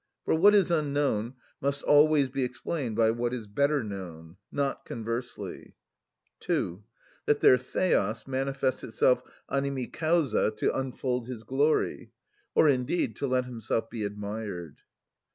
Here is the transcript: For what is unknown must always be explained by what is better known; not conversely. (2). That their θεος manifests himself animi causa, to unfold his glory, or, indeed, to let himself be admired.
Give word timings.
For 0.25 0.33
what 0.33 0.55
is 0.55 0.71
unknown 0.71 1.35
must 1.61 1.83
always 1.83 2.27
be 2.27 2.43
explained 2.43 2.95
by 2.95 3.11
what 3.11 3.35
is 3.35 3.45
better 3.45 3.83
known; 3.83 4.37
not 4.51 4.83
conversely. 4.83 5.75
(2). 6.39 6.83
That 7.27 7.41
their 7.41 7.59
θεος 7.59 8.25
manifests 8.27 8.81
himself 8.81 9.21
animi 9.47 9.85
causa, 9.93 10.49
to 10.57 10.75
unfold 10.75 11.27
his 11.27 11.43
glory, 11.43 12.09
or, 12.55 12.67
indeed, 12.67 13.15
to 13.17 13.27
let 13.27 13.45
himself 13.45 13.91
be 13.91 14.03
admired. 14.03 14.77